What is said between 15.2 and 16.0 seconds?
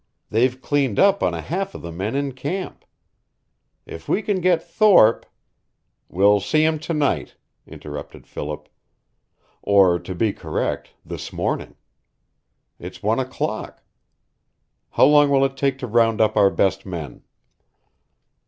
will it take to